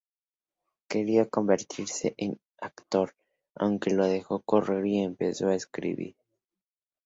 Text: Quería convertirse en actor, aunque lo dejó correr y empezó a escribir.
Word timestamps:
Quería 0.87 1.29
convertirse 1.29 2.15
en 2.17 2.41
actor, 2.57 3.13
aunque 3.53 3.93
lo 3.93 4.07
dejó 4.07 4.39
correr 4.39 4.83
y 4.87 4.97
empezó 4.97 5.49
a 5.49 5.53
escribir. 5.55 6.15